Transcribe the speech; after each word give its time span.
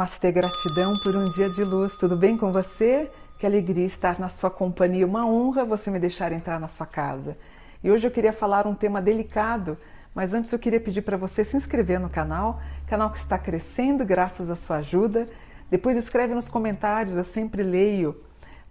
Namastê, 0.00 0.32
gratidão 0.32 0.94
por 1.04 1.14
um 1.14 1.28
dia 1.32 1.50
de 1.50 1.62
luz. 1.62 1.98
Tudo 1.98 2.16
bem 2.16 2.34
com 2.34 2.50
você? 2.50 3.10
Que 3.38 3.44
alegria 3.44 3.84
estar 3.84 4.18
na 4.18 4.30
sua 4.30 4.50
companhia. 4.50 5.06
Uma 5.06 5.26
honra 5.26 5.62
você 5.62 5.90
me 5.90 5.98
deixar 5.98 6.32
entrar 6.32 6.58
na 6.58 6.68
sua 6.68 6.86
casa. 6.86 7.36
E 7.84 7.90
hoje 7.90 8.06
eu 8.06 8.10
queria 8.10 8.32
falar 8.32 8.66
um 8.66 8.74
tema 8.74 9.02
delicado, 9.02 9.76
mas 10.14 10.32
antes 10.32 10.50
eu 10.50 10.58
queria 10.58 10.80
pedir 10.80 11.02
para 11.02 11.18
você 11.18 11.44
se 11.44 11.54
inscrever 11.54 12.00
no 12.00 12.08
canal, 12.08 12.62
canal 12.86 13.10
que 13.10 13.18
está 13.18 13.38
crescendo 13.38 14.02
graças 14.02 14.48
à 14.48 14.56
sua 14.56 14.76
ajuda. 14.76 15.28
Depois 15.70 15.98
escreve 15.98 16.34
nos 16.34 16.48
comentários, 16.48 17.14
eu 17.14 17.24
sempre 17.24 17.62
leio 17.62 18.18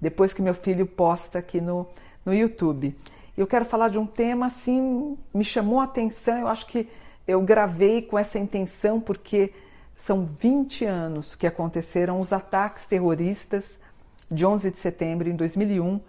depois 0.02 0.34
que 0.34 0.41
meu 0.41 0.55
filho 0.55 0.88
posta 0.88 1.38
aqui 1.38 1.61
no, 1.61 1.86
no 2.25 2.34
YouTube. 2.34 2.98
Eu 3.38 3.45
quero 3.45 3.66
falar 3.66 3.89
de 3.89 4.00
um 4.00 4.05
tema 4.08 4.48
assim, 4.48 5.16
me 5.31 5.44
chamou 5.44 5.80
a 5.80 5.84
atenção, 5.84 6.39
eu 6.39 6.48
acho 6.48 6.66
que 6.66 6.89
eu 7.27 7.39
gravei 7.39 8.02
com 8.02 8.17
essa 8.17 8.39
intenção 8.39 9.00
porque 9.00 9.53
são 9.99 10.26
20 10.26 10.85
anos 10.85 11.35
que 11.35 11.45
aconteceram 11.45 12.21
os 12.21 12.31
ataques 12.31 12.88
terroristas 12.88 13.81
de 14.31 14.45
11 14.45 14.72
de 14.72 14.77
setembro 14.77 15.27
em 15.30 15.35
2001. 15.35 15.99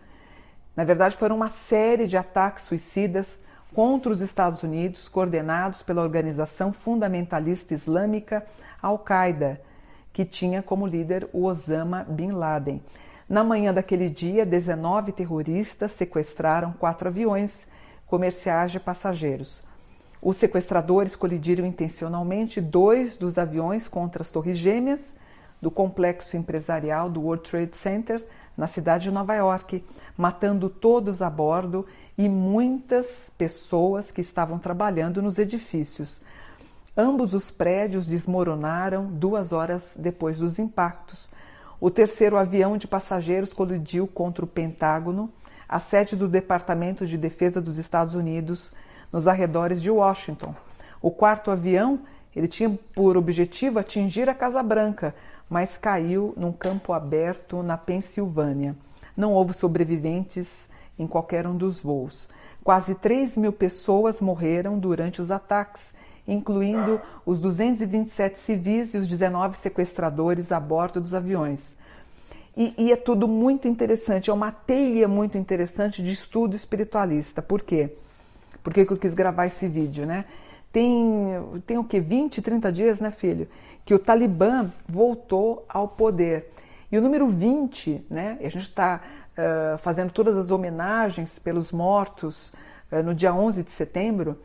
Na 0.77 0.85
verdade, 0.85 1.17
foram 1.17 1.35
uma 1.35 1.51
série 1.51 2.07
de 2.07 2.17
ataques 2.17 2.65
suicidas 2.67 3.41
contra 3.75 4.13
os 4.13 4.21
Estados 4.21 4.63
Unidos, 4.63 5.09
coordenados 5.09 5.83
pela 5.83 6.03
organização 6.03 6.73
fundamentalista 6.73 7.75
islâmica 7.75 8.47
Al-Qaeda, 8.81 9.61
que 10.13 10.25
tinha 10.25 10.63
como 10.63 10.87
líder 10.87 11.29
o 11.33 11.45
Osama 11.45 12.07
Bin 12.09 12.31
Laden. 12.31 12.81
Na 13.29 13.43
manhã 13.43 13.75
daquele 13.75 14.09
dia, 14.09 14.47
19 14.47 15.11
terroristas 15.13 15.93
sequestraram 15.93 16.73
quatro 16.73 17.09
aviões 17.09 17.67
comerciais 18.07 18.71
de 18.71 18.79
passageiros. 18.79 19.69
Os 20.23 20.37
sequestradores 20.37 21.17
colidiram 21.17 21.67
intencionalmente 21.67 22.61
dois 22.61 23.17
dos 23.17 23.39
aviões 23.39 23.89
contra 23.89 24.23
as 24.23 24.31
torres 24.31 24.59
gêmeas 24.59 25.17
do 25.61 25.71
complexo 25.71 26.37
empresarial 26.37 27.09
do 27.09 27.23
World 27.23 27.49
Trade 27.49 27.77
Center 27.77 28.27
na 28.57 28.67
cidade 28.67 29.05
de 29.05 29.11
Nova 29.11 29.35
York, 29.35 29.85
matando 30.17 30.69
todos 30.69 31.23
a 31.23 31.31
bordo 31.31 31.87
e 32.19 32.29
muitas 32.29 33.31
pessoas 33.39 34.11
que 34.11 34.21
estavam 34.21 34.59
trabalhando 34.59 35.23
nos 35.23 35.39
edifícios. 35.39 36.21
Ambos 36.97 37.33
os 37.33 37.51
prédios 37.51 38.07
desmoronaram 38.07 39.07
duas 39.07 39.53
horas 39.53 39.97
depois 39.99 40.39
dos 40.39 40.59
impactos. 40.59 41.31
O 41.81 41.91
terceiro 41.91 42.37
avião 42.37 42.77
de 42.77 42.87
passageiros 42.87 43.55
colidiu 43.55 44.07
contra 44.07 44.45
o 44.45 44.49
Pentágono, 44.49 45.31
a 45.67 45.79
sede 45.79 46.15
do 46.15 46.29
Departamento 46.29 47.07
de 47.07 47.17
Defesa 47.17 47.61
dos 47.61 47.79
Estados 47.79 48.15
Unidos, 48.15 48.73
nos 49.13 49.27
arredores 49.27 49.81
de 49.81 49.91
Washington. 49.91 50.55
O 51.01 51.11
quarto 51.11 51.51
avião 51.51 52.01
ele 52.35 52.47
tinha 52.47 52.71
por 52.95 53.17
objetivo 53.17 53.79
atingir 53.79 54.29
a 54.29 54.35
Casa 54.35 54.63
Branca, 54.63 55.15
mas 55.49 55.77
caiu 55.77 56.33
num 56.37 56.53
campo 56.53 56.93
aberto 56.93 57.63
na 57.63 57.77
Pensilvânia. 57.77 58.77
Não 59.17 59.33
houve 59.33 59.53
sobreviventes 59.53 60.69
em 60.99 61.07
qualquer 61.07 61.47
um 61.47 61.57
dos 61.57 61.81
voos. 61.81 62.29
Quase 62.63 62.95
3 62.95 63.37
mil 63.37 63.53
pessoas 63.53 64.21
morreram 64.21 64.79
durante 64.79 65.21
os 65.21 65.31
ataques, 65.31 65.95
incluindo 66.29 67.01
os 67.27 67.41
227 67.41 68.39
civis 68.39 68.95
e 68.95 68.99
os 68.99 69.09
19 69.09 69.59
sequestradores 69.59 70.53
a 70.53 70.61
bordo 70.61 71.01
dos 71.01 71.15
aviões. 71.15 71.75
E, 72.57 72.75
e, 72.77 72.93
é 72.93 72.97
tudo 72.97 73.27
muito 73.27 73.67
interessante, 73.67 74.29
é 74.29 74.33
uma 74.33 74.53
teia 74.53 75.09
muito 75.09 75.39
interessante 75.39 76.03
de 76.03 76.13
estudo 76.13 76.55
espiritualista. 76.55 77.41
Por 77.41 77.63
quê? 77.63 77.97
Por 78.63 78.73
que, 78.73 78.81
eu 78.81 78.97
quis 78.97 79.15
gravar 79.15 79.47
esse 79.47 79.67
vídeo, 79.67 80.07
né? 80.07 80.25
Tem, 80.73 81.35
tem 81.67 81.79
o 81.79 81.85
que? 81.85 81.99
20, 81.99 82.41
30 82.43 82.73
dias, 82.73 83.01
né, 83.01 83.11
filho? 83.11 83.49
Que 83.85 83.95
o 83.95 83.99
Talibã 83.99 84.71
voltou 84.89 85.65
ao 85.69 85.89
poder. 85.89 86.51
E 86.93 86.99
o 86.99 87.01
número 87.01 87.29
20, 87.29 88.07
né? 88.11 88.39
A 88.41 88.49
gente 88.49 88.69
está 88.69 89.01
uh, 89.33 89.79
fazendo 89.79 90.13
todas 90.13 90.37
as 90.37 90.51
homenagens 90.51 91.39
pelos 91.39 91.73
mortos 91.73 92.53
uh, 92.93 93.03
no 93.03 93.15
dia 93.15 93.35
11 93.35 93.63
de 93.63 93.71
setembro. 93.71 94.39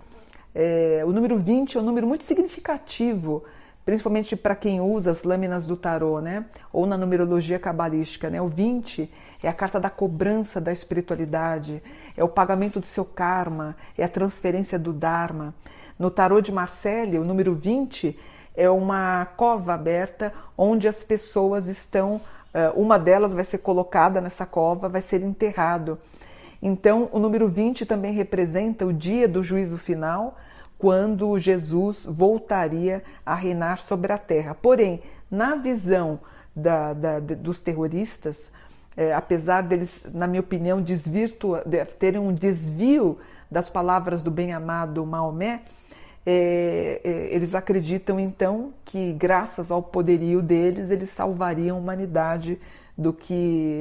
É, 0.58 1.04
o 1.06 1.12
número 1.12 1.38
20 1.38 1.78
é 1.78 1.82
um 1.82 1.84
número 1.84 2.08
muito 2.08 2.24
significativo, 2.24 3.44
principalmente 3.84 4.38
para 4.38 4.56
quem 4.56 4.80
usa 4.80 5.12
as 5.12 5.24
lâminas 5.24 5.68
do 5.68 5.76
tarô, 5.76 6.22
né? 6.22 6.46
Ou 6.72 6.86
na 6.86 6.98
numerologia 6.98 7.60
cabalística, 7.60 8.30
né? 8.30 8.42
O 8.42 8.48
20 8.48 9.12
é 9.46 9.50
a 9.50 9.54
carta 9.54 9.80
da 9.80 9.92
cobrança 9.92 10.60
da 10.60 10.74
espiritualidade, 10.74 11.82
é 12.18 12.24
o 12.24 12.28
pagamento 12.28 12.80
do 12.80 12.86
seu 12.88 13.06
karma, 13.06 13.76
é 13.96 14.04
a 14.04 14.10
transferência 14.10 14.80
do 14.80 14.92
Dharma. 14.92 15.54
No 16.00 16.10
tarô 16.10 16.42
de 16.42 16.52
Marcelle, 16.52 17.20
o 17.20 17.24
número 17.24 17.54
20 17.54 18.18
é 18.56 18.68
uma 18.68 19.24
cova 19.38 19.76
aberta 19.76 20.34
onde 20.58 20.88
as 20.88 21.04
pessoas 21.04 21.68
estão, 21.68 22.20
eh, 22.56 22.72
uma 22.76 22.98
delas 22.98 23.36
vai 23.36 23.44
ser 23.44 23.60
colocada 23.60 24.20
nessa 24.20 24.48
cova, 24.48 24.90
vai 24.90 25.04
ser 25.04 25.22
enterrado. 25.22 26.00
Então, 26.60 27.08
o 27.12 27.20
número 27.20 27.48
20 27.48 27.86
também 27.86 28.14
representa 28.14 28.84
o 28.84 28.92
dia 28.92 29.28
do 29.28 29.44
juízo 29.44 29.78
final, 29.78 30.34
quando 30.80 31.38
Jesus 31.38 32.04
voltaria 32.08 33.04
a 33.24 33.36
reinar 33.36 33.78
sobre 33.78 34.12
a 34.12 34.18
terra. 34.18 34.58
Porém, 34.60 35.04
na 35.30 35.56
visão 35.56 36.20
da, 36.56 36.94
da, 36.94 37.20
dos 37.20 37.62
terroristas, 37.62 38.52
é, 38.98 39.14
apesar 39.14 39.62
deles, 39.62 40.04
na 40.14 40.28
minha 40.28 40.40
opinião, 40.40 40.82
desvirtua, 40.82 41.64
de, 41.66 41.84
terem 41.86 42.20
um 42.20 42.34
desvio 42.34 43.18
das 43.50 43.70
palavras 43.70 44.22
do 44.22 44.32
bem-amado 44.32 45.06
Maomé, 45.06 45.62
é, 46.26 47.02
é, 47.04 47.36
eles 47.36 47.54
acreditam 47.54 48.20
então 48.20 48.74
que, 48.84 49.14
graças 49.14 49.70
ao 49.70 49.84
poderio 49.84 50.42
deles, 50.42 50.90
eles 50.90 51.10
salvariam 51.10 51.78
a 51.78 51.80
humanidade 51.80 52.60
do 52.98 53.14
que 53.14 53.34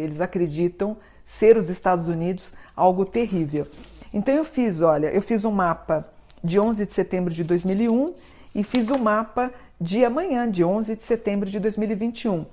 eles 0.02 0.20
acreditam 0.20 0.96
ser 1.24 1.56
os 1.56 1.70
Estados 1.70 2.06
Unidos 2.06 2.52
algo 2.76 3.04
terrível. 3.04 3.66
Então 4.12 4.34
eu 4.34 4.44
fiz, 4.44 4.82
olha, 4.82 5.06
eu 5.06 5.22
fiz 5.22 5.44
um 5.44 5.50
mapa 5.50 6.04
de 6.42 6.60
11 6.60 6.84
de 6.84 6.92
setembro 6.92 7.32
de 7.32 7.42
2001 7.42 8.14
e 8.54 8.62
fiz 8.62 8.88
um 8.90 8.98
mapa 8.98 9.50
de 9.80 10.04
amanhã, 10.04 10.50
de 10.50 10.62
11 10.62 10.96
de 10.96 11.02
setembro 11.02 11.48
de 11.48 11.58
2021. 11.58 12.44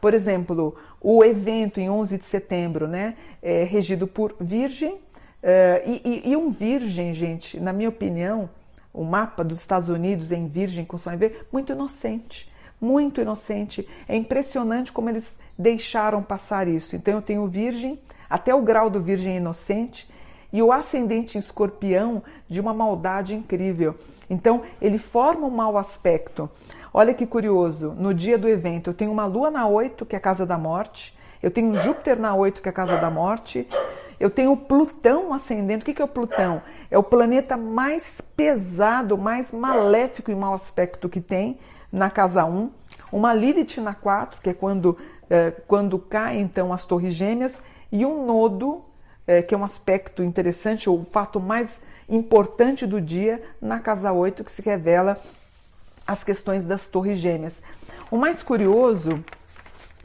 Por 0.00 0.14
exemplo, 0.14 0.76
o 1.00 1.24
evento 1.24 1.80
em 1.80 1.88
11 1.88 2.18
de 2.18 2.24
setembro, 2.24 2.86
né, 2.86 3.16
é 3.42 3.64
regido 3.64 4.06
por 4.06 4.36
Virgem, 4.38 4.94
uh, 4.94 4.98
e, 5.86 6.02
e, 6.04 6.30
e, 6.30 6.36
um 6.36 6.50
Virgem, 6.50 7.14
gente, 7.14 7.58
na 7.58 7.72
minha 7.72 7.88
opinião, 7.88 8.50
o 8.92 9.04
mapa 9.04 9.42
dos 9.42 9.60
Estados 9.60 9.88
Unidos 9.88 10.30
em 10.32 10.46
Virgem 10.46 10.84
com 10.84 10.98
Sol 10.98 11.12
em 11.12 11.16
V, 11.16 11.34
muito 11.52 11.72
inocente, 11.72 12.50
muito 12.80 13.20
inocente. 13.20 13.88
É 14.08 14.16
impressionante 14.16 14.92
como 14.92 15.08
eles 15.08 15.38
deixaram 15.58 16.22
passar 16.22 16.66
isso. 16.66 16.96
Então 16.96 17.14
eu 17.14 17.22
tenho 17.22 17.46
Virgem, 17.46 18.00
até 18.28 18.54
o 18.54 18.62
grau 18.62 18.90
do 18.90 19.00
Virgem 19.00 19.36
inocente, 19.36 20.08
e 20.52 20.62
o 20.62 20.72
ascendente 20.72 21.36
em 21.36 21.40
escorpião 21.40 22.22
de 22.48 22.60
uma 22.60 22.74
maldade 22.74 23.34
incrível. 23.34 23.94
Então 24.28 24.62
ele 24.80 24.98
forma 24.98 25.46
um 25.46 25.50
mau 25.50 25.76
aspecto. 25.76 26.50
Olha 26.92 27.14
que 27.14 27.26
curioso, 27.26 27.94
no 27.96 28.12
dia 28.12 28.36
do 28.36 28.48
evento 28.48 28.90
eu 28.90 28.94
tenho 28.94 29.12
uma 29.12 29.26
lua 29.26 29.50
na 29.50 29.66
8, 29.66 30.04
que 30.06 30.16
é 30.16 30.18
a 30.18 30.20
casa 30.20 30.44
da 30.44 30.58
morte, 30.58 31.16
eu 31.42 31.50
tenho 31.50 31.76
Júpiter 31.80 32.18
na 32.18 32.34
8, 32.34 32.60
que 32.60 32.68
é 32.68 32.70
a 32.70 32.74
casa 32.74 32.96
da 32.96 33.10
morte, 33.10 33.66
eu 34.20 34.28
tenho 34.28 34.54
Plutão 34.54 35.32
ascendendo. 35.32 35.82
O 35.82 35.84
que 35.86 36.00
é 36.00 36.04
o 36.04 36.08
Plutão? 36.08 36.60
É 36.90 36.98
o 36.98 37.02
planeta 37.02 37.56
mais 37.56 38.20
pesado, 38.20 39.16
mais 39.16 39.50
maléfico 39.50 40.30
e 40.30 40.34
mau 40.34 40.52
aspecto 40.52 41.08
que 41.08 41.20
tem 41.20 41.58
na 41.90 42.10
casa 42.10 42.44
1. 42.44 42.70
Uma 43.10 43.32
Lilith 43.32 43.80
na 43.80 43.94
4, 43.94 44.42
que 44.42 44.50
é 44.50 44.54
quando, 44.54 44.98
é, 45.30 45.50
quando 45.66 45.98
caem 45.98 46.42
então 46.42 46.70
as 46.72 46.84
torres 46.84 47.14
gêmeas, 47.14 47.62
e 47.90 48.04
um 48.04 48.26
nodo, 48.26 48.84
é, 49.30 49.42
que 49.42 49.54
é 49.54 49.58
um 49.58 49.62
aspecto 49.62 50.24
interessante, 50.24 50.90
ou 50.90 50.98
o 50.98 51.04
fato 51.04 51.38
mais 51.38 51.80
importante 52.08 52.84
do 52.84 53.00
dia, 53.00 53.40
na 53.62 53.78
casa 53.78 54.12
8, 54.12 54.42
que 54.42 54.50
se 54.50 54.60
revela 54.60 55.16
as 56.04 56.24
questões 56.24 56.64
das 56.64 56.88
torres 56.88 57.20
gêmeas. 57.20 57.62
O 58.10 58.16
mais 58.16 58.42
curioso 58.42 59.24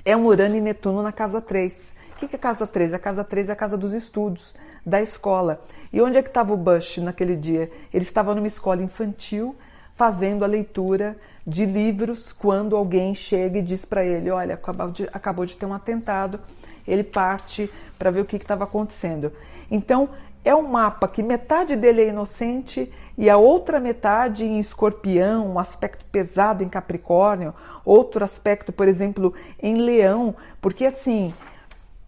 é 0.05 0.15
um 0.15 0.27
Urano 0.27 0.55
e 0.55 0.61
Netuno 0.61 1.01
na 1.01 1.11
casa 1.11 1.41
3. 1.41 1.95
O 2.11 2.15
que 2.17 2.35
é 2.35 2.37
a 2.37 2.39
casa 2.39 2.67
3? 2.67 2.93
A 2.93 2.99
casa 2.99 3.23
3 3.23 3.49
é 3.49 3.53
a 3.53 3.55
casa 3.55 3.75
dos 3.75 3.93
estudos, 3.93 4.53
da 4.85 5.01
escola. 5.01 5.59
E 5.91 5.99
onde 5.99 6.19
é 6.19 6.21
que 6.21 6.29
estava 6.29 6.53
o 6.53 6.57
Bush 6.57 6.99
naquele 6.99 7.35
dia? 7.35 7.71
Ele 7.91 8.03
estava 8.03 8.35
numa 8.35 8.45
escola 8.45 8.83
infantil, 8.83 9.55
fazendo 9.95 10.43
a 10.43 10.47
leitura 10.47 11.17
de 11.47 11.65
livros 11.65 12.31
quando 12.31 12.75
alguém 12.75 13.15
chega 13.15 13.57
e 13.57 13.63
diz 13.63 13.85
para 13.85 14.05
ele: 14.05 14.29
Olha, 14.29 14.53
acabou 14.53 14.91
de, 14.91 15.09
acabou 15.11 15.45
de 15.47 15.57
ter 15.57 15.65
um 15.65 15.73
atentado. 15.73 16.39
Ele 16.87 17.03
parte 17.03 17.69
para 17.97 18.11
ver 18.11 18.21
o 18.21 18.25
que 18.25 18.35
estava 18.35 18.63
acontecendo. 18.63 19.31
Então, 19.69 20.09
é 20.43 20.53
um 20.53 20.67
mapa 20.67 21.07
que 21.07 21.23
metade 21.23 21.75
dele 21.75 22.03
é 22.03 22.09
inocente 22.09 22.91
e 23.17 23.29
a 23.29 23.37
outra 23.37 23.79
metade 23.79 24.45
em 24.45 24.59
escorpião, 24.59 25.53
um 25.53 25.59
aspecto 25.59 26.05
pesado 26.11 26.63
em 26.63 26.69
Capricórnio, 26.69 27.53
outro 27.83 28.23
aspecto, 28.23 28.71
por 28.71 28.87
exemplo, 28.87 29.33
em 29.61 29.77
leão, 29.77 30.35
porque 30.61 30.85
assim, 30.85 31.33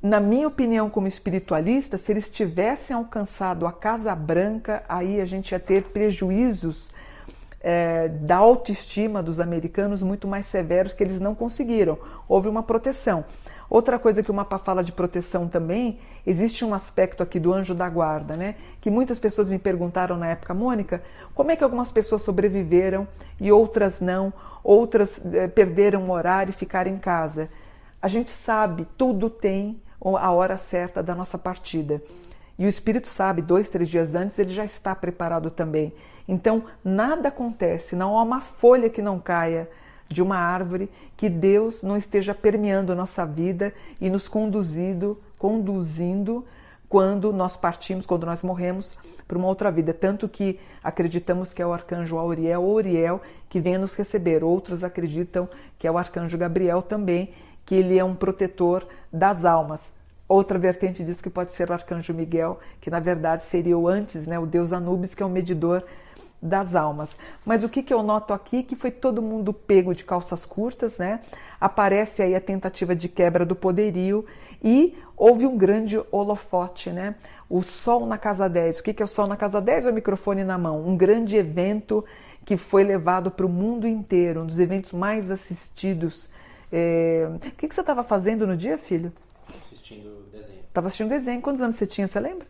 na 0.04 0.20
minha 0.20 0.48
opinião 0.48 0.90
como 0.90 1.08
espiritualista, 1.08 1.98
se 1.98 2.12
eles 2.12 2.30
tivessem 2.30 2.96
alcançado 2.96 3.66
a 3.66 3.72
Casa 3.72 4.14
Branca, 4.14 4.84
aí 4.88 5.20
a 5.20 5.26
gente 5.26 5.52
ia 5.52 5.60
ter 5.60 5.86
prejuízos 5.86 6.90
é, 7.62 8.08
da 8.08 8.38
autoestima 8.38 9.22
dos 9.24 9.40
americanos 9.40 10.02
muito 10.02 10.28
mais 10.28 10.46
severos 10.46 10.94
que 10.94 11.04
eles 11.04 11.20
não 11.20 11.34
conseguiram. 11.34 11.98
Houve 12.28 12.48
uma 12.48 12.64
proteção. 12.64 13.26
Outra 13.70 14.00
coisa 14.00 14.24
que 14.24 14.32
o 14.32 14.34
mapa 14.34 14.58
fala 14.58 14.82
de 14.82 14.94
proteção 14.94 15.48
também, 15.48 16.00
existe 16.26 16.64
um 16.64 16.74
aspecto 16.74 17.22
aqui 17.22 17.40
do 17.40 17.54
anjo 17.54 17.76
da 17.76 17.90
guarda, 17.90 18.38
né? 18.38 18.56
Que 18.80 18.90
muitas 18.90 19.20
pessoas 19.20 19.50
me 19.50 19.60
perguntaram 19.60 20.16
na 20.16 20.28
época, 20.28 20.54
Mônica, 20.54 21.04
como 21.34 21.52
é 21.52 21.56
que 21.56 21.64
algumas 21.64 21.92
pessoas 21.92 22.22
sobreviveram 22.22 23.06
e 23.40 23.52
outras 23.52 24.00
não, 24.00 24.32
outras 24.64 25.22
é, 25.34 25.48
perderam 25.48 26.06
o 26.06 26.12
horário 26.12 26.52
e 26.52 26.54
ficaram 26.54 26.90
em 26.90 26.98
casa. 26.98 27.50
A 28.02 28.08
gente 28.08 28.32
sabe, 28.32 28.88
tudo 28.98 29.30
tem 29.30 29.82
a 30.02 30.32
hora 30.32 30.58
certa 30.58 31.04
da 31.04 31.14
nossa 31.14 31.38
partida. 31.38 32.02
E 32.58 32.66
o 32.66 32.70
Espírito 32.70 33.08
sabe, 33.08 33.42
dois, 33.42 33.70
três 33.70 33.90
dias 33.90 34.16
antes, 34.16 34.38
ele 34.40 34.54
já 34.54 34.66
está 34.66 34.96
preparado 34.96 35.52
também. 35.52 35.94
Então, 36.28 36.64
nada 36.84 37.30
acontece, 37.30 37.96
não 37.96 38.18
há 38.18 38.24
uma 38.24 38.42
folha 38.42 38.90
que 38.90 39.02
não 39.02 39.20
caia 39.20 39.70
de 40.10 40.22
uma 40.22 40.38
árvore 40.38 40.90
que 41.16 41.30
Deus 41.30 41.84
não 41.84 41.98
esteja 41.98 42.34
permeando 42.34 42.96
nossa 42.96 43.26
vida 43.26 43.74
e 44.00 44.10
nos 44.10 44.28
conduzindo, 44.28 45.22
conduzindo 45.38 46.46
quando 46.90 47.34
nós 47.34 47.58
partimos, 47.58 48.06
quando 48.06 48.26
nós 48.26 48.44
morremos 48.44 48.94
para 49.28 49.38
uma 49.38 49.48
outra 49.48 49.70
vida. 49.70 49.94
Tanto 49.94 50.28
que 50.30 50.60
acreditamos 50.84 51.54
que 51.54 51.62
é 51.62 51.68
o 51.68 51.74
arcanjo 51.74 52.18
Auriel 52.18 52.64
Uriel 52.64 53.22
que 53.50 53.60
vem 53.60 53.78
nos 53.78 53.94
receber. 53.96 54.44
Outros 54.44 54.84
acreditam 54.84 55.50
que 55.78 55.88
é 55.88 55.92
o 55.92 55.98
arcanjo 55.98 56.38
Gabriel 56.38 56.82
também, 56.82 57.34
que 57.66 57.76
ele 57.76 57.98
é 57.98 58.04
um 58.04 58.16
protetor 58.16 58.88
das 59.12 59.44
almas. 59.44 59.94
Outra 60.28 60.60
vertente 60.60 61.04
diz 61.04 61.22
que 61.22 61.30
pode 61.30 61.52
ser 61.52 61.70
o 61.70 61.74
arcanjo 61.74 62.14
Miguel, 62.14 62.60
que 62.82 62.90
na 62.90 63.00
verdade 63.00 63.44
seria 63.44 63.78
o 63.78 63.88
antes, 63.88 64.28
né, 64.28 64.38
o 64.38 64.46
deus 64.46 64.74
Anubis, 64.74 65.16
que 65.16 65.24
é 65.24 65.26
o 65.26 65.30
medidor 65.30 65.84
das 66.42 66.76
almas. 66.76 67.16
Mas 67.46 67.64
o 67.64 67.70
que, 67.70 67.82
que 67.82 67.94
eu 67.94 68.04
noto 68.04 68.34
aqui 68.34 68.62
que 68.62 68.76
foi 68.76 68.92
todo 68.92 69.22
mundo 69.22 69.54
pego 69.54 69.96
de 69.96 70.04
calças 70.04 70.46
curtas, 70.46 70.98
né? 70.98 71.20
Aparece 71.60 72.22
aí 72.22 72.36
a 72.36 72.42
tentativa 72.42 72.96
de 72.96 73.10
quebra 73.10 73.46
do 73.46 73.56
poderio 73.56 74.26
e 74.64 74.96
houve 75.16 75.48
um 75.48 75.58
grande 75.58 76.00
holofote, 76.12 76.92
né? 76.92 77.16
O 77.50 77.64
Sol 77.64 78.06
na 78.06 78.18
Casa 78.18 78.48
10. 78.48 78.80
O 78.80 78.84
que, 78.84 78.94
que 78.94 79.02
é 79.02 79.06
o 79.06 79.08
Sol 79.08 79.28
na 79.28 79.38
Casa 79.38 79.60
10? 79.60 79.86
É 79.86 79.90
o 79.90 79.94
microfone 79.94 80.44
na 80.44 80.58
mão. 80.58 80.86
Um 80.86 80.96
grande 80.96 81.36
evento 81.36 82.06
que 82.46 82.56
foi 82.56 82.84
levado 82.84 83.32
para 83.32 83.46
o 83.46 83.50
mundo 83.50 83.88
inteiro, 83.88 84.42
um 84.42 84.46
dos 84.46 84.60
eventos 84.60 84.92
mais 84.92 85.32
assistidos. 85.32 86.30
É... 86.72 87.28
O 87.34 87.40
que, 87.40 87.68
que 87.68 87.74
você 87.74 87.82
estava 87.82 88.04
fazendo 88.04 88.46
no 88.46 88.56
dia, 88.56 88.78
filho? 88.78 89.12
Assistindo 89.88 90.30
desenho. 90.32 90.60
Estava 90.68 90.88
assistindo 90.88 91.10
desenho. 91.10 91.42
Quantos 91.42 91.62
anos 91.62 91.76
você 91.76 91.88
tinha, 91.88 92.08
você 92.08 92.20
lembra? 92.20 92.46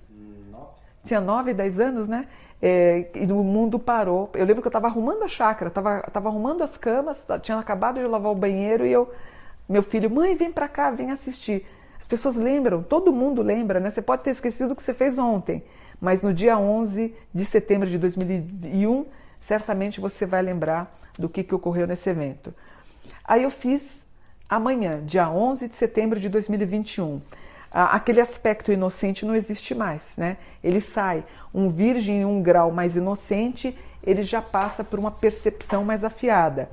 Nove. 0.49 0.71
Tinha 1.03 1.21
nove, 1.21 1.53
dez 1.53 1.79
anos, 1.79 2.09
né? 2.09 2.27
É, 2.59 3.11
e 3.13 3.31
o 3.31 3.43
mundo 3.43 3.77
parou. 3.77 4.31
Eu 4.33 4.43
lembro 4.43 4.63
que 4.63 4.67
eu 4.67 4.69
estava 4.69 4.87
arrumando 4.87 5.23
a 5.23 5.27
chácara, 5.27 5.69
estava 5.69 6.01
tava 6.11 6.29
arrumando 6.29 6.63
as 6.63 6.75
camas, 6.77 7.27
tinha 7.43 7.59
acabado 7.59 7.99
de 7.99 8.07
lavar 8.07 8.31
o 8.31 8.35
banheiro 8.35 8.85
e 8.85 8.91
eu, 8.91 9.11
meu 9.69 9.83
filho, 9.83 10.09
mãe, 10.09 10.35
vem 10.35 10.51
para 10.51 10.67
cá, 10.67 10.89
vem 10.89 11.11
assistir. 11.11 11.67
As 11.99 12.07
pessoas 12.07 12.35
lembram, 12.35 12.81
todo 12.81 13.13
mundo 13.13 13.43
lembra, 13.43 13.79
né? 13.79 13.91
Você 13.91 14.01
pode 14.01 14.23
ter 14.23 14.31
esquecido 14.31 14.71
o 14.71 14.75
que 14.75 14.81
você 14.81 14.93
fez 14.93 15.19
ontem, 15.19 15.63
mas 16.01 16.23
no 16.23 16.33
dia 16.33 16.57
11 16.57 17.13
de 17.31 17.45
setembro 17.45 17.87
de 17.87 17.99
2001, 17.99 19.05
certamente 19.39 20.01
você 20.01 20.25
vai 20.25 20.41
lembrar 20.41 20.91
do 21.19 21.29
que, 21.29 21.43
que 21.43 21.53
ocorreu 21.53 21.85
nesse 21.85 22.09
evento. 22.09 22.51
Aí 23.23 23.43
eu 23.43 23.51
fiz 23.51 24.06
amanhã, 24.49 25.01
dia 25.05 25.29
11 25.29 25.67
de 25.67 25.75
setembro 25.75 26.19
de 26.19 26.29
2021. 26.29 27.21
Aquele 27.71 28.21
aspecto 28.21 28.71
inocente 28.71 29.25
não 29.25 29.35
existe 29.35 29.75
mais, 29.75 30.17
né? 30.17 30.37
Ele 30.63 30.79
sai 30.79 31.23
um 31.53 31.69
virgem 31.69 32.21
em 32.21 32.25
um 32.25 32.41
grau 32.41 32.71
mais 32.71 32.95
inocente, 32.95 33.77
ele 34.03 34.23
já 34.23 34.41
passa 34.41 34.83
por 34.83 34.97
uma 34.97 35.11
percepção 35.11 35.83
mais 35.83 36.03
afiada. 36.03 36.69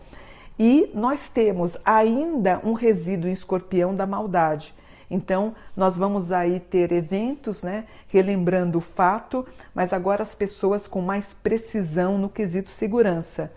E 0.58 0.90
nós 0.94 1.28
temos 1.28 1.76
ainda 1.84 2.60
um 2.62 2.74
resíduo 2.74 3.28
em 3.28 3.32
escorpião 3.32 3.94
da 3.94 4.06
maldade. 4.06 4.72
Então, 5.10 5.54
nós 5.76 5.96
vamos 5.96 6.32
aí 6.32 6.60
ter 6.60 6.92
eventos, 6.92 7.62
né, 7.62 7.84
relembrando 8.08 8.78
o 8.78 8.80
fato, 8.80 9.46
mas 9.74 9.92
agora 9.92 10.22
as 10.22 10.34
pessoas 10.34 10.86
com 10.86 11.00
mais 11.00 11.34
precisão 11.34 12.18
no 12.18 12.28
quesito 12.28 12.70
segurança. 12.70 13.52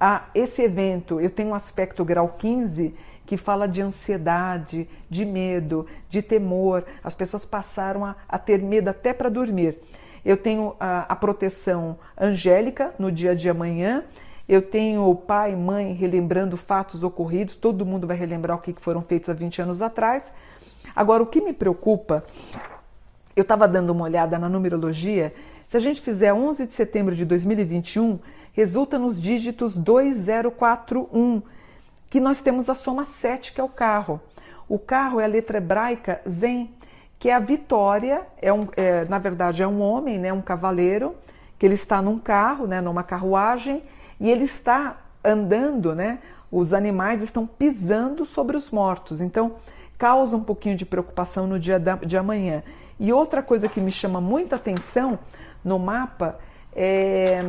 Ah, 0.00 0.26
esse 0.34 0.62
evento, 0.62 1.20
eu 1.20 1.28
tenho 1.28 1.50
um 1.50 1.54
aspecto 1.54 2.04
grau 2.04 2.36
15 2.38 2.94
que 3.28 3.36
fala 3.36 3.68
de 3.68 3.82
ansiedade, 3.82 4.88
de 5.10 5.26
medo, 5.26 5.86
de 6.08 6.22
temor. 6.22 6.82
As 7.04 7.14
pessoas 7.14 7.44
passaram 7.44 8.02
a, 8.02 8.16
a 8.26 8.38
ter 8.38 8.58
medo 8.62 8.88
até 8.88 9.12
para 9.12 9.28
dormir. 9.28 9.76
Eu 10.24 10.34
tenho 10.34 10.74
a, 10.80 11.00
a 11.12 11.14
proteção 11.14 11.98
angélica 12.18 12.94
no 12.98 13.12
dia 13.12 13.36
de 13.36 13.50
amanhã. 13.50 14.02
Eu 14.48 14.62
tenho 14.62 15.14
pai 15.14 15.52
e 15.52 15.56
mãe 15.56 15.92
relembrando 15.92 16.56
fatos 16.56 17.02
ocorridos. 17.02 17.54
Todo 17.54 17.84
mundo 17.84 18.06
vai 18.06 18.16
relembrar 18.16 18.56
o 18.56 18.62
que 18.62 18.74
foram 18.78 19.02
feitos 19.02 19.28
há 19.28 19.34
20 19.34 19.60
anos 19.60 19.82
atrás. 19.82 20.32
Agora, 20.96 21.22
o 21.22 21.26
que 21.26 21.42
me 21.42 21.52
preocupa, 21.52 22.24
eu 23.36 23.42
estava 23.42 23.68
dando 23.68 23.90
uma 23.90 24.04
olhada 24.04 24.38
na 24.38 24.48
numerologia. 24.48 25.34
Se 25.66 25.76
a 25.76 25.80
gente 25.80 26.00
fizer 26.00 26.32
11 26.32 26.64
de 26.64 26.72
setembro 26.72 27.14
de 27.14 27.26
2021, 27.26 28.18
resulta 28.54 28.98
nos 28.98 29.20
dígitos 29.20 29.76
2041, 29.76 31.42
que 32.10 32.20
nós 32.20 32.42
temos 32.42 32.68
a 32.68 32.74
soma 32.74 33.04
7, 33.04 33.52
que 33.52 33.60
é 33.60 33.64
o 33.64 33.68
carro. 33.68 34.20
O 34.68 34.78
carro 34.78 35.20
é 35.20 35.24
a 35.24 35.28
letra 35.28 35.58
hebraica 35.58 36.20
Zen, 36.28 36.70
que 37.18 37.28
é 37.28 37.34
a 37.34 37.38
vitória, 37.38 38.26
é 38.40 38.52
um, 38.52 38.68
é, 38.76 39.04
na 39.06 39.18
verdade 39.18 39.62
é 39.62 39.66
um 39.66 39.80
homem, 39.80 40.18
né, 40.18 40.32
um 40.32 40.40
cavaleiro, 40.40 41.14
que 41.58 41.66
ele 41.66 41.74
está 41.74 42.00
num 42.00 42.18
carro, 42.18 42.66
né, 42.66 42.80
numa 42.80 43.02
carruagem, 43.02 43.82
e 44.20 44.30
ele 44.30 44.44
está 44.44 44.96
andando, 45.24 45.94
né, 45.94 46.20
os 46.50 46.72
animais 46.72 47.22
estão 47.22 47.46
pisando 47.46 48.24
sobre 48.24 48.56
os 48.56 48.70
mortos. 48.70 49.20
Então, 49.20 49.56
causa 49.98 50.36
um 50.36 50.44
pouquinho 50.44 50.76
de 50.76 50.86
preocupação 50.86 51.46
no 51.46 51.58
dia 51.58 51.82
de 52.06 52.16
amanhã. 52.16 52.62
E 53.00 53.12
outra 53.12 53.42
coisa 53.42 53.68
que 53.68 53.80
me 53.80 53.90
chama 53.90 54.20
muita 54.20 54.56
atenção 54.56 55.18
no 55.64 55.78
mapa 55.78 56.38
é 56.74 57.42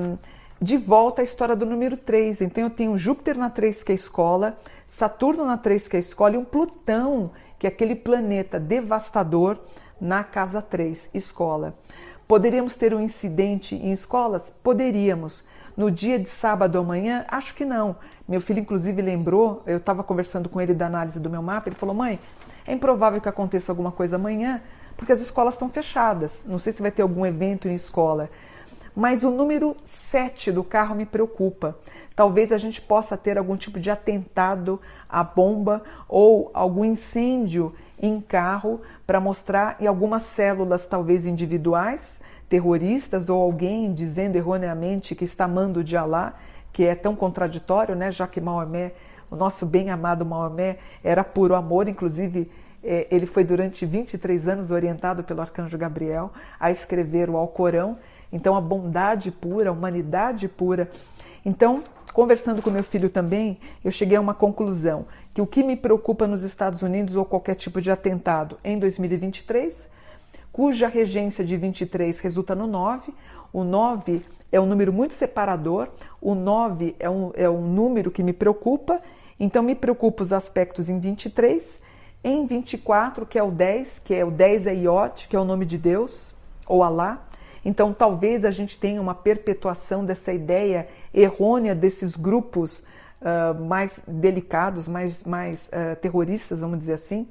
de 0.62 0.78
volta 0.78 1.22
a 1.22 1.24
história 1.24 1.56
do 1.56 1.66
número 1.66 1.96
3. 1.96 2.42
Então 2.42 2.64
eu 2.64 2.70
tenho 2.70 2.98
Júpiter 2.98 3.38
na 3.38 3.50
3, 3.50 3.84
que 3.84 3.92
é 3.92 3.96
escola, 3.96 4.58
Saturno 4.88 5.46
na 5.46 5.58
3, 5.58 5.88
que 5.88 5.98
é 5.98 6.00
escola, 6.00 6.36
e 6.36 6.38
um 6.38 6.46
Plutão, 6.46 7.32
que 7.58 7.68
é 7.68 7.70
aquele 7.70 7.96
planeta 7.96 8.60
devastador, 8.60 9.58
na 10.00 10.24
casa 10.24 10.62
3, 10.62 11.12
escola. 11.14 11.76
Poderíamos 12.28 12.76
ter 12.76 12.94
um 12.94 13.02
incidente 13.02 13.76
em 13.76 13.92
escolas? 13.92 14.50
Poderíamos. 14.64 15.46
No 15.76 15.90
dia 15.90 16.20
de 16.20 16.30
sábado 16.30 16.78
amanhã, 16.78 17.26
acho 17.28 17.56
que 17.56 17.66
não. 17.66 17.96
Meu 18.28 18.42
filho, 18.42 18.60
inclusive, 18.60 19.02
lembrou, 19.02 19.64
eu 19.66 19.78
estava 19.78 20.04
conversando 20.04 20.50
com 20.50 20.60
ele 20.60 20.74
da 20.74 20.88
análise 20.88 21.20
do 21.20 21.30
meu 21.30 21.42
mapa, 21.42 21.70
ele 21.70 21.76
falou: 21.76 21.96
mãe, 21.96 22.20
é 22.68 22.74
improvável 22.74 23.20
que 23.20 23.30
aconteça 23.30 23.72
alguma 23.72 23.92
coisa 23.92 24.18
amanhã, 24.18 24.62
porque 24.96 25.12
as 25.12 25.22
escolas 25.22 25.56
estão 25.56 25.70
fechadas. 25.70 26.44
Não 26.46 26.60
sei 26.60 26.74
se 26.74 26.82
vai 26.82 26.92
ter 26.92 27.02
algum 27.02 27.26
evento 27.26 27.68
em 27.68 27.76
escola. 27.76 28.30
Mas 29.00 29.24
o 29.24 29.32
número 29.32 29.78
7 29.86 30.52
do 30.52 30.62
carro 30.62 30.94
me 30.94 31.06
preocupa. 31.06 31.78
Talvez 32.14 32.52
a 32.52 32.58
gente 32.58 32.82
possa 32.82 33.16
ter 33.16 33.38
algum 33.38 33.56
tipo 33.56 33.80
de 33.80 33.90
atentado 33.90 34.78
à 35.08 35.24
bomba 35.24 35.82
ou 36.06 36.52
algum 36.54 36.84
incêndio 36.84 37.74
em 37.98 38.20
carro 38.20 38.82
para 39.08 39.22
mostrar 39.22 39.78
em 39.80 39.88
algumas 39.88 40.24
células, 40.24 40.86
talvez 40.86 41.26
individuais, 41.26 42.20
terroristas 42.50 43.30
ou 43.30 43.42
alguém 43.42 43.94
dizendo 43.94 44.36
erroneamente 44.36 45.16
que 45.16 45.24
está 45.24 45.46
amando 45.46 45.82
de 45.82 45.96
Alá, 45.96 46.34
que 46.74 46.84
é 46.84 46.94
tão 46.94 47.16
contraditório, 47.16 47.96
né? 47.96 48.12
Já 48.12 48.28
que 48.28 48.42
Maomé, 48.42 48.92
o 49.32 49.36
nosso 49.38 49.66
bem 49.66 49.92
amado 49.92 50.26
Maomé, 50.26 50.78
era 51.02 51.24
puro 51.24 51.56
amor, 51.56 51.88
inclusive 51.88 52.52
é, 52.84 53.08
ele 53.10 53.26
foi 53.26 53.46
durante 53.46 53.86
23 53.86 54.50
anos 54.50 54.72
orientado 54.72 55.24
pelo 55.24 55.40
arcanjo 55.40 55.78
Gabriel 55.78 56.34
a 56.60 56.70
escrever 56.70 57.30
o 57.30 57.38
Alcorão 57.38 57.98
então, 58.32 58.56
a 58.56 58.62
bondade 58.62 59.32
pura, 59.32 59.70
a 59.70 59.74
humanidade 59.74 60.48
pura. 60.48 60.90
Então, 61.46 61.84
conversando 62.14 62.62
com 62.62 62.70
meu 62.70 62.84
filho 62.84 63.10
também, 63.10 63.58
eu 63.84 63.92
cheguei 63.92 64.18
a 64.18 64.22
uma 64.22 64.34
conclusão 64.34 65.06
que 65.34 65.42
o 65.42 65.48
que 65.48 65.64
me 65.64 65.76
preocupa 65.76 66.28
nos 66.28 66.44
Estados 66.44 66.82
Unidos 66.82 67.16
ou 67.16 67.26
qualquer 67.26 67.56
tipo 67.56 67.82
de 67.82 67.92
atentado 67.92 68.58
em 68.64 68.78
2023, 68.78 69.92
cuja 70.52 70.88
regência 70.88 71.44
de 71.44 71.56
23 71.56 72.20
resulta 72.20 72.54
no 72.56 72.68
9, 72.68 73.14
o 73.54 73.64
9 73.64 74.22
é 74.52 74.60
um 74.60 74.66
número 74.66 74.92
muito 74.92 75.14
separador, 75.14 75.88
o 76.22 76.34
9 76.34 76.96
é 77.00 77.10
um, 77.10 77.32
é 77.36 77.50
um 77.50 77.62
número 77.62 78.12
que 78.12 78.24
me 78.24 78.34
preocupa, 78.34 79.00
então 79.40 79.64
me 79.64 79.76
preocupa 79.76 80.24
os 80.24 80.34
aspectos 80.34 80.90
em 80.90 81.00
23, 81.00 81.82
em 82.24 82.46
24, 82.46 83.26
que 83.26 83.40
é 83.40 83.44
o 83.44 83.52
10, 83.52 84.00
que 84.00 84.14
é 84.14 84.26
o 84.26 84.32
10 84.32 84.68
é 84.68 84.76
Iot, 84.76 85.28
que 85.28 85.36
é 85.36 85.40
o 85.40 85.46
nome 85.46 85.66
de 85.66 85.78
Deus, 85.78 86.36
ou 86.68 86.84
Alá, 86.84 87.22
então, 87.64 87.94
talvez 87.94 88.46
a 88.46 88.52
gente 88.52 88.80
tenha 88.80 89.02
uma 89.02 89.14
perpetuação 89.14 90.06
dessa 90.06 90.32
ideia 90.32 90.88
errônea 91.14 91.76
desses 91.76 92.16
grupos 92.16 92.86
uh, 93.22 93.60
mais 93.66 94.04
delicados, 94.08 94.88
mais, 94.88 95.24
mais 95.24 95.70
uh, 95.70 95.96
terroristas, 95.98 96.62
vamos 96.62 96.80
dizer 96.80 96.94
assim, 96.94 97.28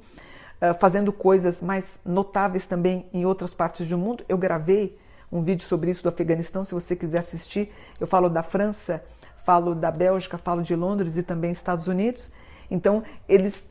uh, 0.61 0.73
fazendo 0.79 1.11
coisas 1.11 1.61
mais 1.61 1.99
notáveis 2.05 2.67
também 2.67 3.07
em 3.13 3.25
outras 3.25 3.53
partes 3.53 3.87
do 3.87 3.97
mundo. 3.97 4.23
Eu 4.29 4.37
gravei 4.37 4.97
um 5.31 5.41
vídeo 5.41 5.65
sobre 5.65 5.91
isso 5.91 6.03
do 6.03 6.09
Afeganistão, 6.09 6.63
se 6.63 6.73
você 6.73 6.95
quiser 6.95 7.19
assistir. 7.19 7.73
Eu 7.99 8.07
falo 8.07 8.29
da 8.29 8.43
França 8.43 9.03
falo 9.45 9.73
da 9.73 9.89
Bélgica, 9.89 10.37
falo 10.37 10.61
de 10.61 10.75
Londres 10.75 11.17
e 11.17 11.23
também 11.23 11.51
Estados 11.51 11.87
Unidos. 11.87 12.29
Então, 12.69 13.03
eles 13.27 13.67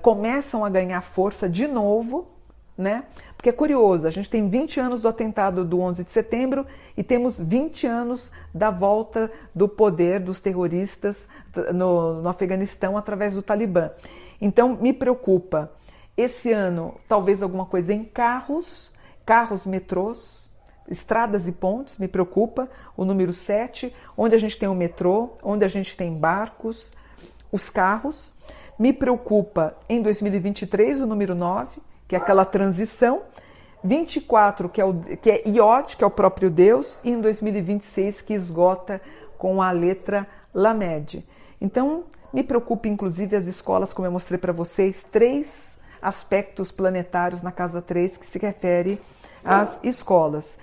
começam 0.00 0.64
a 0.64 0.70
ganhar 0.70 1.02
força 1.02 1.48
de 1.48 1.68
novo, 1.68 2.30
né? 2.78 3.04
Porque 3.42 3.50
é 3.50 3.52
curioso, 3.52 4.06
a 4.06 4.10
gente 4.12 4.30
tem 4.30 4.48
20 4.48 4.78
anos 4.78 5.02
do 5.02 5.08
atentado 5.08 5.64
do 5.64 5.80
11 5.80 6.04
de 6.04 6.12
setembro 6.12 6.64
e 6.96 7.02
temos 7.02 7.40
20 7.40 7.88
anos 7.88 8.30
da 8.54 8.70
volta 8.70 9.32
do 9.52 9.68
poder 9.68 10.20
dos 10.20 10.40
terroristas 10.40 11.26
no, 11.74 12.22
no 12.22 12.28
Afeganistão 12.28 12.96
através 12.96 13.34
do 13.34 13.42
Talibã. 13.42 13.90
Então, 14.40 14.78
me 14.80 14.92
preocupa 14.92 15.72
esse 16.16 16.52
ano, 16.52 16.94
talvez 17.08 17.42
alguma 17.42 17.66
coisa 17.66 17.92
em 17.92 18.04
carros, 18.04 18.92
carros, 19.26 19.66
metrôs, 19.66 20.48
estradas 20.88 21.48
e 21.48 21.50
pontes, 21.50 21.98
me 21.98 22.06
preocupa. 22.06 22.68
O 22.96 23.04
número 23.04 23.32
7, 23.32 23.92
onde 24.16 24.36
a 24.36 24.38
gente 24.38 24.56
tem 24.56 24.68
o 24.68 24.74
metrô, 24.76 25.30
onde 25.42 25.64
a 25.64 25.68
gente 25.68 25.96
tem 25.96 26.14
barcos, 26.14 26.92
os 27.50 27.68
carros. 27.68 28.32
Me 28.78 28.92
preocupa 28.92 29.76
em 29.88 30.00
2023 30.00 31.00
o 31.00 31.08
número 31.08 31.34
9, 31.34 31.82
que 32.12 32.16
é 32.16 32.18
aquela 32.18 32.44
transição. 32.44 33.22
24, 33.82 34.68
que 34.68 34.82
é, 34.82 34.84
o, 34.84 34.92
que 34.92 35.30
é 35.30 35.48
Iod, 35.48 35.96
que 35.96 36.04
é 36.04 36.06
o 36.06 36.10
próprio 36.10 36.50
Deus, 36.50 37.00
e 37.02 37.10
em 37.10 37.22
2026, 37.22 38.20
que 38.20 38.34
esgota 38.34 39.00
com 39.38 39.62
a 39.62 39.70
letra 39.70 40.28
Lamed. 40.54 41.26
Então, 41.58 42.04
me 42.30 42.44
preocupa 42.44 42.86
inclusive 42.86 43.34
as 43.34 43.46
escolas, 43.46 43.94
como 43.94 44.06
eu 44.06 44.12
mostrei 44.12 44.36
para 44.36 44.52
vocês, 44.52 45.04
três 45.10 45.78
aspectos 46.02 46.70
planetários 46.70 47.42
na 47.42 47.50
casa 47.50 47.80
3 47.80 48.18
que 48.18 48.26
se 48.26 48.38
refere 48.38 49.00
às 49.42 49.82
escolas. 49.82 50.58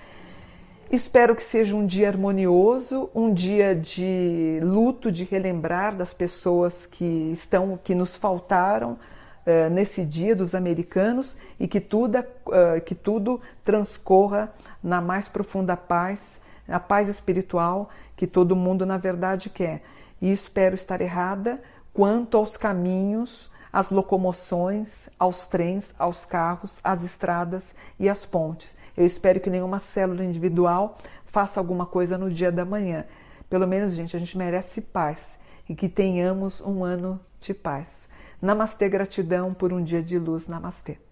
Espero 0.91 1.35
que 1.35 1.43
seja 1.43 1.75
um 1.75 1.85
dia 1.85 2.09
harmonioso, 2.09 3.09
um 3.15 3.33
dia 3.33 3.75
de 3.75 4.59
luto, 4.61 5.11
de 5.11 5.23
relembrar 5.23 5.95
das 5.95 6.13
pessoas 6.13 6.85
que 6.85 7.31
estão, 7.33 7.79
que 7.83 7.95
nos 7.95 8.15
faltaram 8.15 8.99
uh, 9.49 9.69
nesse 9.69 10.05
dia 10.05 10.35
dos 10.35 10.53
americanos 10.53 11.35
e 11.59 11.67
que 11.67 11.79
tudo, 11.79 12.19
uh, 12.19 12.81
que 12.85 12.93
tudo 12.93 13.41
transcorra 13.63 14.53
na 14.83 15.01
mais 15.01 15.27
profunda 15.27 15.75
paz, 15.75 16.41
a 16.67 16.79
paz 16.79 17.09
espiritual 17.09 17.89
que 18.15 18.27
todo 18.27 18.55
mundo 18.55 18.85
na 18.85 18.97
verdade 18.97 19.49
quer. 19.49 19.81
E 20.21 20.31
espero 20.31 20.75
estar 20.75 21.01
errada 21.01 21.61
quanto 21.93 22.37
aos 22.37 22.57
caminhos 22.57 23.49
às 23.71 23.89
locomoções, 23.89 25.09
aos 25.17 25.47
trens, 25.47 25.93
aos 25.97 26.25
carros, 26.25 26.79
às 26.83 27.03
estradas 27.03 27.75
e 27.99 28.09
às 28.09 28.25
pontes. 28.25 28.75
Eu 28.97 29.05
espero 29.05 29.39
que 29.39 29.49
nenhuma 29.49 29.79
célula 29.79 30.23
individual 30.23 30.97
faça 31.23 31.59
alguma 31.59 31.85
coisa 31.85 32.17
no 32.17 32.29
dia 32.29 32.51
da 32.51 32.65
manhã. 32.65 33.05
Pelo 33.49 33.67
menos, 33.67 33.93
gente, 33.93 34.15
a 34.15 34.19
gente 34.19 34.37
merece 34.37 34.81
paz 34.81 35.39
e 35.67 35.75
que 35.75 35.87
tenhamos 35.87 36.59
um 36.61 36.83
ano 36.83 37.19
de 37.39 37.53
paz. 37.53 38.09
Namastê, 38.41 38.87
gratidão 38.87 39.53
por 39.53 39.73
um 39.73 39.83
dia 39.83 40.01
de 40.01 40.17
luz. 40.17 40.47
Namastê. 40.47 41.08